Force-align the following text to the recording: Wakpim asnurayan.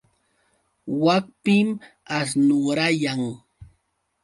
Wakpim 1.05 1.69
asnurayan. 2.19 3.21